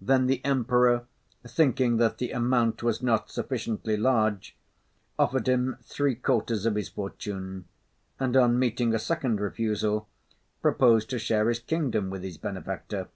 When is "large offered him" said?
3.96-5.78